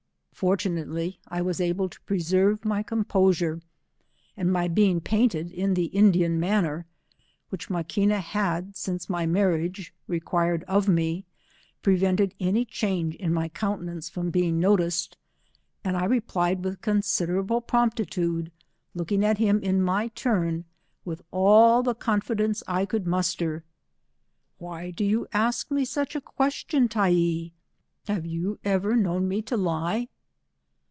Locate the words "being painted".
4.67-5.51